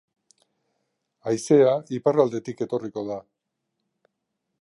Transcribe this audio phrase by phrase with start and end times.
[1.31, 3.19] Haizea iparraldetik etorriko da.